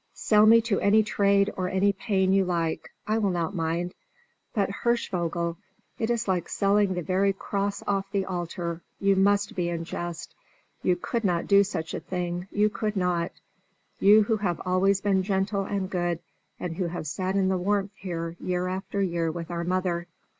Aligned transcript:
Sell 0.15 0.47
me 0.47 0.59
to 0.61 0.79
any 0.79 1.03
trade 1.03 1.53
or 1.55 1.69
any 1.69 1.93
pain 1.93 2.33
you 2.33 2.43
like; 2.43 2.89
I 3.05 3.19
will 3.19 3.29
not 3.29 3.53
mind. 3.53 3.93
But 4.51 4.71
Hirschvogel! 4.83 5.57
it 5.99 6.09
is 6.09 6.27
like 6.27 6.49
selling 6.49 6.95
the 6.95 7.03
very 7.03 7.33
cross 7.33 7.83
off 7.85 8.09
the 8.11 8.25
altar! 8.25 8.81
You 8.99 9.15
must 9.15 9.53
be 9.55 9.69
in 9.69 9.83
jest. 9.85 10.33
You 10.81 10.95
could 10.95 11.23
not 11.23 11.45
do 11.45 11.63
such 11.63 11.93
a 11.93 11.99
thing 11.99 12.47
you 12.49 12.67
could 12.67 12.95
not 12.97 13.31
you 13.99 14.23
who 14.23 14.37
have 14.37 14.59
always 14.65 15.01
been 15.01 15.21
gentle 15.21 15.65
and 15.65 15.87
good, 15.87 16.17
and 16.59 16.77
who 16.77 16.87
have 16.87 17.05
sat 17.05 17.35
in 17.35 17.49
the 17.49 17.57
warmth 17.59 17.93
here 17.93 18.35
year 18.39 18.67
after 18.67 19.03
year 19.03 19.29
with 19.31 19.51
our 19.51 19.63
mother. 19.63 20.07